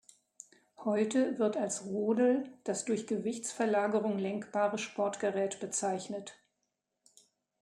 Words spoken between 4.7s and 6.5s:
Sportgerät bezeichnet.